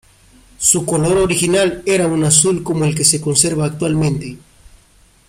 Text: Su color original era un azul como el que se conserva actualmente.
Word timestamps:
Su 0.57 0.83
color 0.83 1.15
original 1.19 1.83
era 1.85 2.07
un 2.07 2.23
azul 2.23 2.63
como 2.63 2.85
el 2.85 2.95
que 2.95 3.05
se 3.05 3.21
conserva 3.21 3.65
actualmente. 3.65 4.39